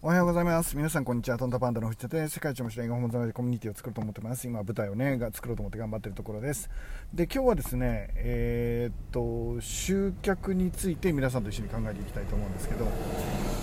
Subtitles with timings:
[0.00, 0.76] おはようございます。
[0.76, 1.38] 皆さん、こんにちは。
[1.38, 4.46] トンタパンダの藤田で世界一面白い映画本でコミュニティを作ろうと思ってます。
[4.46, 6.70] 今、舞台をね、が作ろうと思って頑張ってるところです。
[7.12, 12.86] で、今日はですね、えー、っと、集客について皆さんと一緒に考えていきたいと思うんですけど、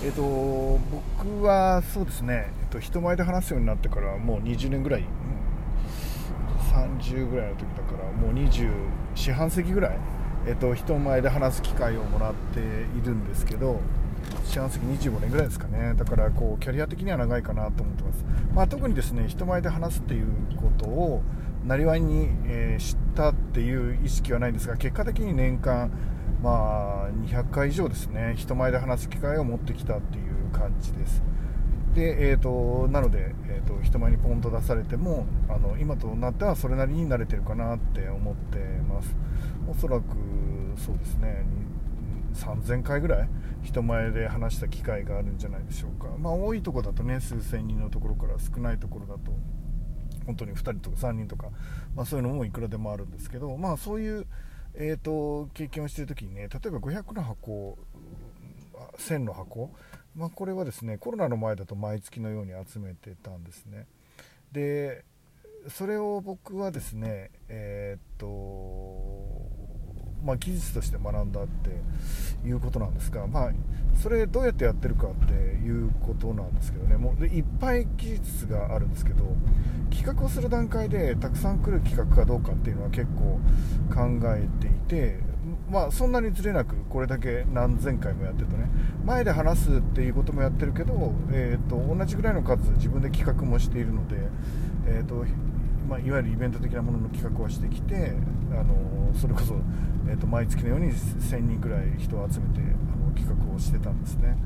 [0.04, 0.78] えー、っと、
[1.22, 5.04] 僕はそうですね、えっと、人前で話すようになってからもう20年ぐらい、
[6.70, 8.70] 30ぐらいの時だから、もう20、
[9.14, 9.98] 四半世紀ぐらい、
[10.46, 12.62] えっと、人前で話す機会をもらってい
[13.02, 13.80] るんですけど、
[14.44, 15.94] 幸せ25年ぐらいですかね。
[15.94, 21.22] だからこうキャリア的には長いかなと思ってます、まあ、特にですね人前で話すっていうことを
[21.64, 25.90] なりわいに、えー、知ったっていう意識はないんですが結果的に年間
[26.42, 31.22] まあ200回以上ですね人前で話す機会を持ってきたっていう感じです。
[31.94, 39.16] で、えーと、なので、えーと、人前にポンと出されてもあの今となってはそれなりに慣れてるかなって思ってます。
[39.66, 40.04] おそらく
[40.76, 41.44] そうですね。
[42.36, 43.28] 3000回ぐらい
[43.62, 49.32] 人前で話した機会があるんじゃないでしょうか、まあ、多いところだとね数千人のところから少ないところだと
[50.26, 51.48] 本当に2人とか3人とか、
[51.94, 54.26] まあ、そういうのもいくらでもあるんですけど、まあ、そういう、
[54.74, 57.78] えーと、経験をしている時にね例えば500の箱
[58.98, 59.70] 1000の箱、
[60.14, 63.86] まあ、これはですねコロナの前だと毎月のように集めてたんですね。
[64.52, 65.04] で
[65.68, 68.26] それを僕はですねえっ、と
[70.24, 73.52] まあ、技術として学んだっていうことなんですが、まあ、
[74.02, 76.96] それどうやってやってるかっていうことなんですけどね。
[76.96, 79.24] もうでいっぱい技術があるんですけど
[79.90, 83.40] 企画をする段階でたくさん来る企画かどうかっていうのは結構
[83.94, 85.20] 考えていて、
[85.70, 88.68] まあ、そんなにずれなくこれだけ何千回もやってるとね。
[89.04, 94.16] 前で話すっていうこともやってるけど、えーと、同じぐらいの数自分で企画もしているので、
[94.86, 95.24] えーと
[95.88, 98.12] まあ、いわゆるイベント的なものの企画をしてきて
[98.52, 99.54] あのそれこそ、
[100.08, 104.36] えーと、毎月のように1000人くらい人を集めてあの企画をしてたんですね。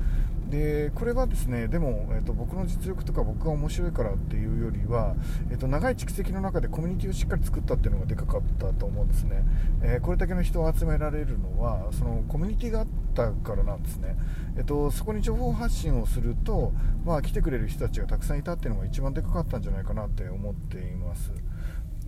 [0.51, 5.15] でこれはですねでも、えーと、僕の実力とか僕が面白いからっていうよりは、
[5.49, 9.45] えーと、長い蓄積の中でコミュニティをしっかり作ったっていうのがでかかったと思うんですね、
[9.81, 14.15] えー、これだけの人を集められるのはそのコミュニティがあったからなんですね、
[14.57, 16.73] えー、とそこに情報発信をすると、
[17.05, 21.31] まあ、来てくれる人たちがたくさんいたっていうのが一番でかかったんじゃないかなって思っています。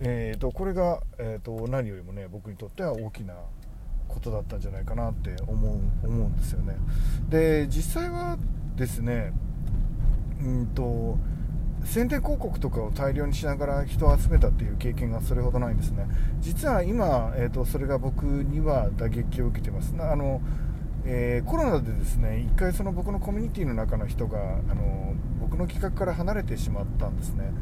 [0.00, 3.34] えーと、これが、えーと、何よりもね僕にとっては大きな
[4.08, 6.76] ことだったんじゃないかなって思う思うんですよね。
[7.28, 8.38] で実際は
[8.76, 9.32] ですね
[10.42, 11.16] うんと
[11.84, 16.06] 宣伝広告とかを大量にしながら人を集めたっていう経験がそれほどないんですね。
[16.40, 19.94] 実は今、えー、とそれが僕には打撃を受けてます。
[19.98, 20.40] あの
[21.06, 24.38] えー、コロナでですね1回その僕のコミュニティの中の人が
[24.70, 27.52] あの僕の企画から離れてしまったんですね。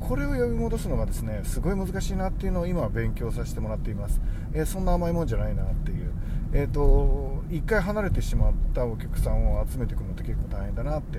[0.00, 4.20] これを呼び戻すのがですねすごい難しいなっていうのを今は勉強させてもらっています、
[4.52, 6.12] えー、そんな甘いもんじゃないなっていう。
[6.52, 11.18] えーと、1回離れてしまったお客さんを集めていくのって結構大変だなって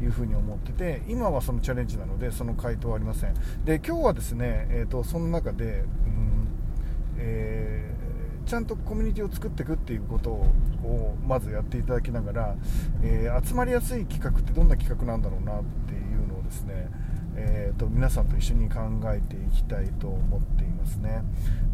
[0.00, 3.34] いうふうに思ってて今はそのチャレンジなのでその回答はありません。
[3.64, 6.48] で今日はですね、えーと、その中で、うん
[7.18, 7.95] え
[8.46, 12.56] ちゃんとコミュニティを作っていくっていうことをまずやっていただきながら、
[13.02, 16.88] えー、集まりやすい企画ってどんな企画なんだろうなっていうのをですね、
[17.34, 21.22] えーと、皆さんと一緒に考えていきたいと思っていますね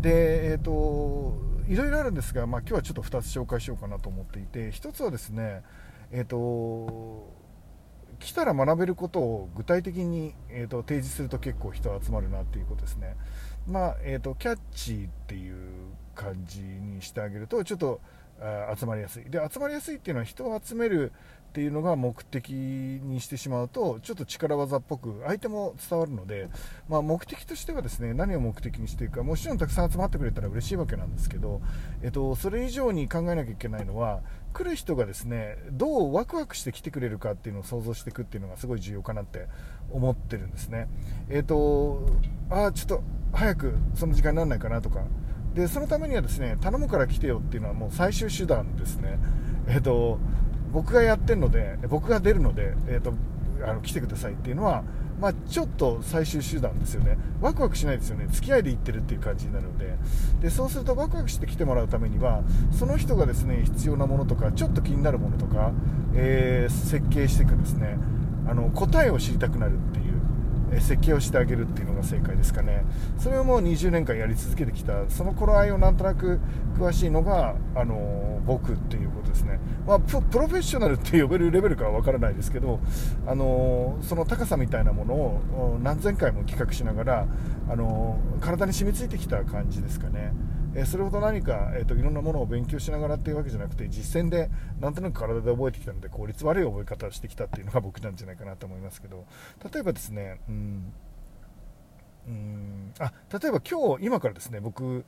[0.00, 1.38] でえっ、ー、と
[1.68, 5.62] いろいろあるんですが、まあ、今日はちょっと2つ紹介しようかなと思っていて1つはですね
[6.10, 7.42] えっ、ー、と
[8.18, 13.16] 来たら学べることを具体的に、えーと、提示すると結構人集まるなっていうことですね。
[13.66, 15.56] まあ、えーと、キャッチーっていう
[16.14, 18.00] 感じにしてあげるとちょっと
[18.76, 21.12] 集まりやすいで集まりやすいっていうのは人を集める
[21.52, 26.48] っていうのが目的にしてしまうとちょっと力技っぽく相手も伝わるので、
[26.88, 31.60] まあ、目的としてはですね何を目的にしていくかもちろんたくさん集まってくれたら嬉しいわけなんですけど、
[32.02, 34.22] えっと、それ以上に考えなきゃいけないのは
[34.54, 39.46] 来る人がですねどうワクワクして来てくれるかっていうのを想像していくっていうのがすごい重要かなって
[39.90, 40.88] 思ってるんですね。
[41.28, 42.06] えっと
[42.50, 43.02] あちょっと
[43.34, 45.04] 早くその時間にならないかなとか
[45.54, 49.18] でそのためにはですね頼むから来てよっていうのはもう最終手段ですね。
[49.68, 50.18] えっと
[50.72, 53.12] 僕がやってるので僕が出るので、えーと、
[53.62, 54.82] あの来てくださいっていうのは、
[55.20, 57.18] まあ、ちょっと最終手段ですよね。
[57.42, 58.26] ワクワクしないですよね。
[58.30, 59.94] 付き合いで行ってるっていう感じになるので。
[60.40, 65.72] でそうするとワクワクして来てもらうためにはその人がですね必要なものとかちょっと気になるものとか、
[66.14, 67.98] えー、設計していくですね。
[68.48, 70.11] あの答えを知りたくなるっていう
[70.80, 72.84] 設計をしてあげるっていうのが正解ですかね。
[73.18, 75.08] それをもう20年間やり続けてきた。
[75.08, 76.40] その頃合いをなんとなく
[76.78, 82.80] 詳しいのがあの僕っていうことですね、まあ、プロフェッショナルって呼べるレベルかは分からないですけど
[83.26, 87.26] あのその高さみたいなものを何千回も企画しながら
[87.68, 90.32] あの体に染みついてきた感じですかね。
[90.74, 94.48] えそれほど何か、えーと、いろんなものを勉強しながらっていうわけじゃなくて実践で
[94.80, 99.26] なんとなく体で覚えてきたので効率悪い覚え方をしてきたっていうのが僕なんじゃないかなと思いますけど
[99.72, 100.92] 例えばですねうん
[102.26, 105.04] うんあ例えば今日今からですね僕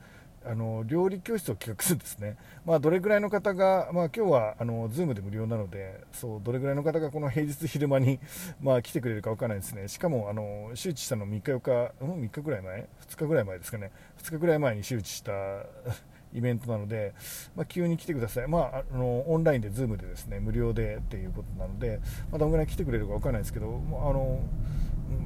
[0.47, 8.19] あの料理教室を企画するんですね、 まあ、どれぐらいの方が、まあ、今日はあの Zoom で無料なのでそうどれぐらいの方がこの平日昼間に、
[8.61, 15.31] まあ、来てくれるか分からないですね、しかもあの周知したの3日、4日、うん、3日ぐらい前、2日ぐらい前ですかね、2日ぐらい前に周知した
[16.33, 17.13] イベントなので、
[17.55, 24.39] まあ、急に来てください、まあ、あのオンラインで Zoom でですね無料でっていうことなので、まあ、どのぐらい来てくれるか分からないですけど、あの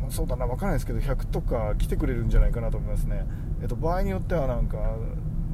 [0.09, 3.25] そうだな、分からないですけど、100とか来てくれるんじゃないかなと思いますね。
[3.61, 4.77] えっと、場合によってはなんか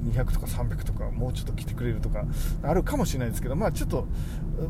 [0.05, 2.25] 200とか300とかもうちょっと来てくれるとか
[2.63, 4.07] あるかもしれないですけど、まあ、ちょっと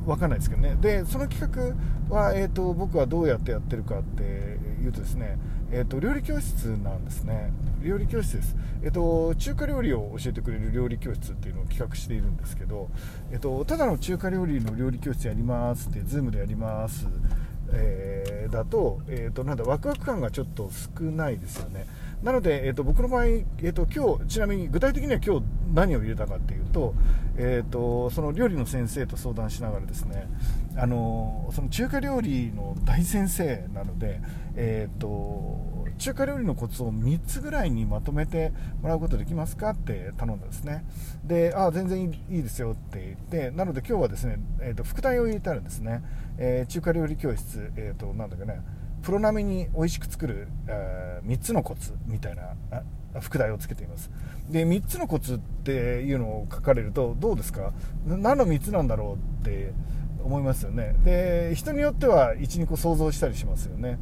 [0.06, 0.78] 分かんないですけどね。
[0.80, 1.75] でその企
[2.10, 5.38] 画は、えーと、僕はどうやってやってるかっていうとですね、
[5.72, 7.51] えーと、料理教室なんですね。
[7.84, 12.90] 料理教室です、えーと、中華料理を教えてくれる料理教室っていうのを企画しているんですけど、
[13.31, 17.08] えー、とただの中華料理の料理教室やりますって Zoom でやります。
[17.71, 21.85] えー、だと,、えー、となんだワクワク感がちょっと少ないですよね。
[22.23, 26.95] なので、えーと、僕の場合、えーと、今日ちなみに具体的には今日何を入れたかっていうと,、
[27.38, 30.27] えーと、その料理の先生と相談しながらですね
[30.75, 34.21] あのその中華料理の大先生なので、
[34.56, 35.07] えー、と
[35.97, 38.51] 中華料理のコツを3つぐらいにまとめて
[38.81, 40.86] もらうことできますかって頼んだんですね。
[41.24, 46.03] であ全然いいですよって言ってなので今日はですね、えー、と副題を入れてあるんですね、
[46.38, 48.62] えー、中華料理教室、えー、となんだかね
[49.01, 52.81] プロ並みに美味しく作る、えー、3つのコツみたいな
[53.21, 54.09] 副題をつけています。
[54.50, 57.71] で3つのコツっていうのを書かれるとどうですか？
[58.06, 59.74] 何の3つなんだろうって
[60.24, 60.95] 思いますよね。
[61.06, 64.00] で人によっては12個想像したりしますよね。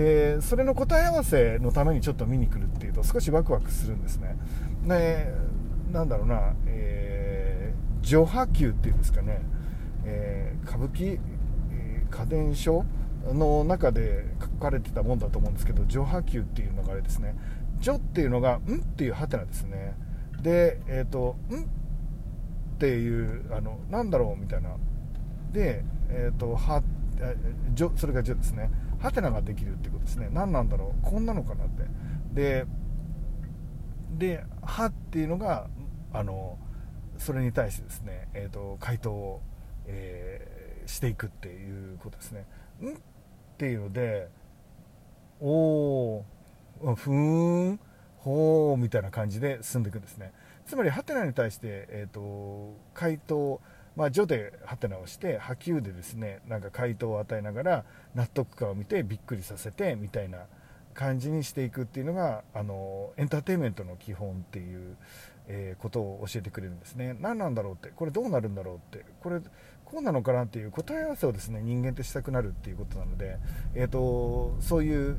[0.00, 4.34] でそれの答え合わせのためにちょっと見に来るっていうと少しワクワクするんですね
[4.86, 5.30] で
[5.92, 9.42] なんだろうな、えー、序波球っていうんですかね、
[10.06, 11.18] えー、歌舞伎、
[11.70, 12.86] えー、家電書
[13.26, 17.36] の中で書かれてたもんだと思うんですけど序波球っていうのがあれですね
[17.82, 19.96] 序っていうのが「ん?」っていうハテナですね
[20.40, 21.66] でえっ、ー、と「ん?」っ
[22.78, 24.70] ていうあのなんだろうみたいな
[25.52, 26.82] でえっ、ー、とは
[27.76, 28.70] 序それが序ですね
[29.00, 30.28] ハテナができるってことですね。
[30.30, 31.02] 何なんだろう。
[31.02, 31.84] こんなのかなって。
[32.32, 32.66] で
[34.18, 35.68] で「は」っていうのが
[36.12, 36.58] あの
[37.18, 39.42] それに対してですね、えーと、回答を、
[39.86, 42.46] えー、していくっていうことですね。
[42.82, 42.88] ん？
[42.88, 42.92] っ
[43.58, 44.28] ていうので
[45.40, 47.80] おーふーん
[48.18, 50.32] ほーみたいな感じで進んでいくんですね。
[50.66, 53.60] つまりハテナに対して、えーと、回答
[53.96, 57.84] まあ、序でハテナをして波及でですねなんか回答を与えながら
[58.14, 60.38] 納得感を見てびっくりさせてみたいな
[60.94, 64.96] 感じにしていくっていうのがあのエンターテインメントの基本っていう、
[65.48, 67.16] えー、ことを教えてくれるんですね。
[67.20, 69.40] 何なんだろうってこれどうなるんだろうってこれ
[69.84, 73.38] こうなのかなっていう答え合わせをですね人間ってしたくなるっていうことなので、
[73.74, 75.16] えーと、そういう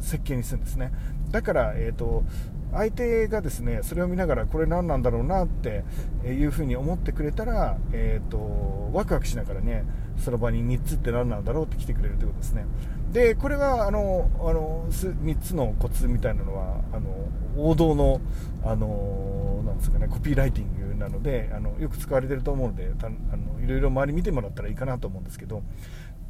[0.00, 0.92] 設計にするんですね。
[1.30, 2.24] だから、えーと、
[2.72, 5.84] 相手がですねそれを見ながらこれ何なんだろうなって
[6.24, 9.84] いうふうに思ってくれたら、えーと、ワクワクしながらね
[10.18, 12.66] その場に3つって何なんだろうって来てくれるということですね。
[13.12, 18.20] でこれはあのあの3つのコツみたいなのはあの王道の
[18.64, 25.62] あのなんですかねコピーライティングなのであのよく使われてると思うのであのいろいろ周り見てもらったらいいかなと思うんですけど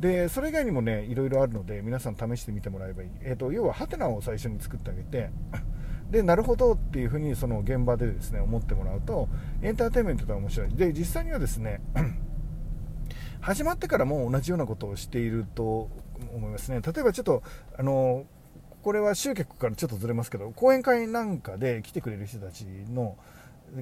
[0.00, 5.30] でそれ以外にもねいろいろあるので皆さん試してみてもらえばいい、えーと、要はハテナを最初に作ってあげて
[6.10, 9.28] でなるほどっていうふうにその現場でですね思ってもらうと
[9.62, 10.68] エンターテインメントで面白い。
[10.74, 11.80] で実際にはですね
[13.40, 15.88] 始まってからも同じようなことをしていると
[16.34, 16.80] 思いますね。
[16.80, 17.42] 例えばちょっと
[17.76, 18.24] あの
[18.82, 23.16] これは集客からちょっとずれますけど講演会なんかで来てくれる人たちの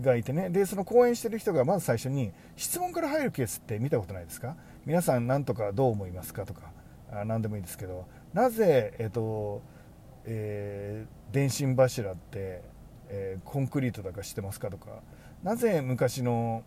[0.00, 0.48] がいてね。
[0.48, 4.56] でその講演してる人がまず最初に質問から入るケースって見たことないですか？
[4.86, 6.72] 皆さん何とかどう思いますかとか
[7.12, 8.06] あ何でもいいですけど。
[8.32, 9.62] なぜ、えっと
[10.24, 12.62] えー、電信柱って、
[13.08, 15.02] えー、コンクリートだかしてますかとか。
[15.42, 16.62] なぜ昔の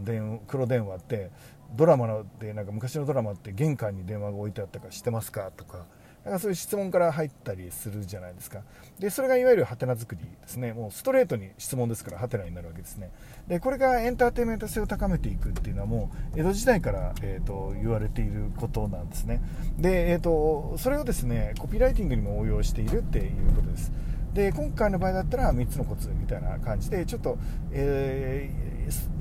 [0.00, 1.30] 電黒電話って
[1.76, 5.84] ドラマでなんか昔のドラマって玄関に電話が置いてあったか知ってますかとか。
[6.26, 8.62] なんかそういう質問から入ったりするじゃないですか。
[8.98, 10.72] で、それがいわゆるハテナ作りですね。
[10.72, 13.12] もうストレートに質問ですからハテナになるわけですね。
[13.46, 19.40] で、これがエンターテインメント性を高めていくっていうのはもう江戸時代から、えーと、言われていることなんですね。
[19.78, 23.92] で、えーと、それをですね、コピーライティングにも応用しているっていうことです。
[24.34, 27.38] で今回の場合だったら3つのコツみたいな感じでちょっと、
[27.72, 28.50] え、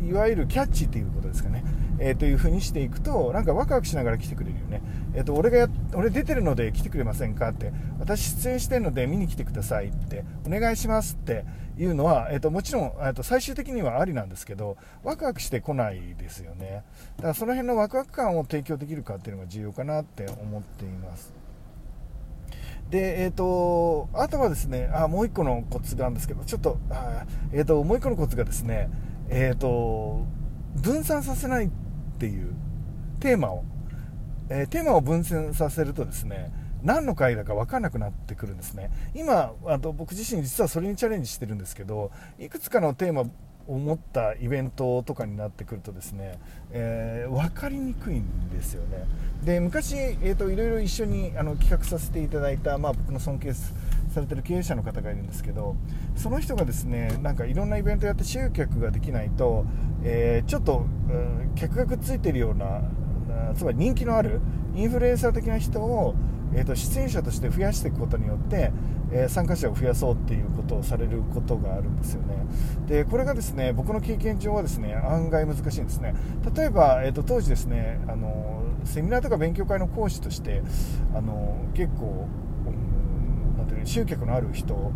[0.07, 1.63] いわゆるキャッチということですかね、
[1.99, 4.81] えー、というふうにしていくとなんかワクワクしながら来てくれるよね、
[5.13, 7.71] えーと、俺がや俺出てるので来てくれませんかって。
[8.05, 11.43] 私出演してるので見に来てくださいってお願いしますって
[11.77, 16.83] いうのは、えーと、もちろん、えーと最終的にはありなんですけどワクワクしてこないですよね。
[17.17, 21.33] だからその辺のワクワク感を提供できるかっていうのが重要かなって思っています。
[22.89, 28.89] で、えーと、あとはですねあもう1個のコツがあるんですけどちょっと,、あえーと、もう1個のコツがですね、
[29.29, 30.25] えーと
[30.75, 31.69] 分散させないっ
[32.19, 32.53] ていう
[33.19, 33.63] テーマを、
[34.49, 36.51] えー、テーマを分散させるとですね
[36.83, 38.91] 何の回だか分からなくなってくるんですね。
[39.15, 43.23] 今あと僕自身実はそれにチャレンジしてるんですけどいくつかのテーマ
[43.67, 46.37] を持ったイベントとかになってくるとですね、
[46.71, 49.05] えー、分かりにくいんですよね。
[49.43, 53.53] で昔、えーと、いろいろ一緒にあの企画させていただいた、まあ、僕の尊敬
[54.15, 55.75] されてる経営者の方がいるんですけど
[56.15, 59.65] その人がですねなんかいろんなイベントやって集客ができないと、
[60.03, 62.81] えー、ちょっと、うん、客がくっついてるような
[63.53, 64.41] つまり人気のある
[64.75, 66.15] インフルエンサー的な人を
[66.53, 68.71] えーと、出演者として増やしていくことによって、
[69.11, 72.35] えー、参加者を増やそうっていうことをされることがあるんですよね。
[72.87, 76.15] でこれがですね僕の経験上はですね案外難しいんですね。
[76.55, 80.61] 例えば、えーと、当時ですねあのセミナーとか勉強会の講師として
[81.13, 82.27] あの結構、
[83.85, 84.91] 集客のある人を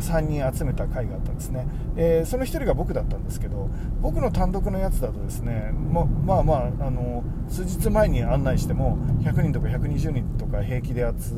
[0.00, 3.68] 3人集めた会があったんですね、えー、その1人が僕だったんですけど
[4.00, 11.34] 僕の単独のやつだとですねままあまああの数日前に案内しても100人とか120人とか平気で集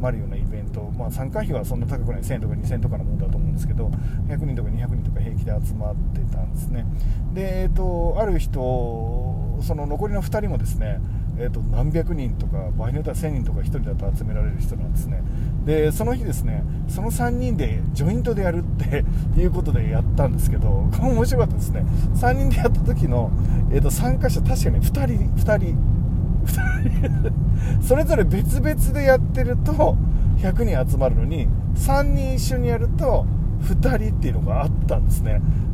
[0.00, 3.88] まるようなイベント、まあ、参加費はそんな高くない1000円とか2000円とかのものだと思うんですけど
[4.28, 6.86] 100人とか200人とか平気で集まってたんですね。
[7.32, 11.00] で、えーと、ある人その残りの2人もですね
[11.40, 15.22] えーと、何百人とか場合によっては1000人とか1人だと集められる人なんですね。
[15.64, 19.04] でその日ですねその3人でジョイントでやるって
[19.38, 21.84] いうことでやったんですけどこれ面白かったですね。
[22.14, 23.30] 3人でやった時の、
[23.70, 25.98] えーと、参加者確かに2人2人
[27.82, 29.96] それぞれ別々でやってると
[30.38, 33.26] 100人集まるのに3人一緒にやると
[33.62, 35.40] 2人っていうのがあったんですね。